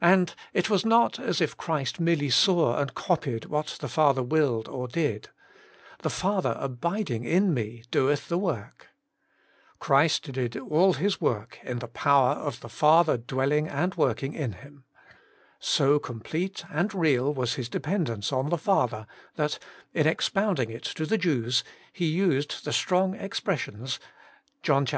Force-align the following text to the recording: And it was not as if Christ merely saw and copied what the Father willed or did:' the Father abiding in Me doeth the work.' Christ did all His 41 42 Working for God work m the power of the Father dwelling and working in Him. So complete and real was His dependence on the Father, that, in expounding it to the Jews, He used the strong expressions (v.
And 0.00 0.34
it 0.54 0.70
was 0.70 0.86
not 0.86 1.18
as 1.20 1.42
if 1.42 1.54
Christ 1.54 2.00
merely 2.00 2.30
saw 2.30 2.78
and 2.80 2.94
copied 2.94 3.44
what 3.44 3.76
the 3.82 3.86
Father 3.88 4.22
willed 4.22 4.66
or 4.66 4.88
did:' 4.88 5.28
the 6.02 6.08
Father 6.08 6.56
abiding 6.58 7.24
in 7.24 7.52
Me 7.52 7.84
doeth 7.90 8.28
the 8.30 8.38
work.' 8.38 8.86
Christ 9.78 10.32
did 10.32 10.56
all 10.56 10.94
His 10.94 11.16
41 11.16 11.18
42 11.18 11.18
Working 11.20 11.20
for 11.20 11.34
God 11.34 11.52
work 11.52 11.60
m 11.70 11.78
the 11.80 11.86
power 11.88 12.32
of 12.36 12.60
the 12.60 12.68
Father 12.70 13.18
dwelling 13.18 13.68
and 13.68 13.94
working 13.94 14.32
in 14.32 14.52
Him. 14.52 14.84
So 15.60 15.98
complete 15.98 16.64
and 16.70 16.94
real 16.94 17.34
was 17.34 17.56
His 17.56 17.68
dependence 17.68 18.32
on 18.32 18.48
the 18.48 18.56
Father, 18.56 19.06
that, 19.36 19.58
in 19.92 20.06
expounding 20.06 20.70
it 20.70 20.84
to 20.84 21.04
the 21.04 21.18
Jews, 21.18 21.62
He 21.92 22.06
used 22.06 22.64
the 22.64 22.72
strong 22.72 23.14
expressions 23.14 24.00
(v. 24.66 24.96